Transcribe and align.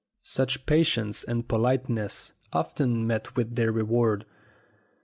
Such 0.23 0.65
patience 0.65 1.23
and 1.23 1.47
politeness 1.47 2.33
often 2.51 3.05
met 3.05 3.35
with 3.35 3.53
their 3.55 3.71
reward. 3.71 4.25